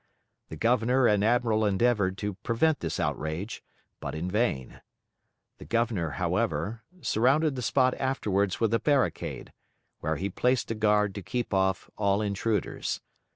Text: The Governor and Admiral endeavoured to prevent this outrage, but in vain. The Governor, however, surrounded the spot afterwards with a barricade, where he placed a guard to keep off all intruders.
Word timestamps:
The 0.49 0.55
Governor 0.55 1.05
and 1.05 1.23
Admiral 1.23 1.63
endeavoured 1.63 2.17
to 2.17 2.33
prevent 2.33 2.79
this 2.79 2.99
outrage, 2.99 3.63
but 3.99 4.15
in 4.15 4.31
vain. 4.31 4.81
The 5.59 5.65
Governor, 5.65 6.09
however, 6.17 6.81
surrounded 7.01 7.53
the 7.53 7.61
spot 7.61 7.93
afterwards 7.99 8.59
with 8.59 8.73
a 8.73 8.79
barricade, 8.79 9.53
where 9.99 10.15
he 10.15 10.31
placed 10.31 10.71
a 10.71 10.73
guard 10.73 11.13
to 11.13 11.21
keep 11.21 11.53
off 11.53 11.87
all 11.99 12.19
intruders. 12.23 12.99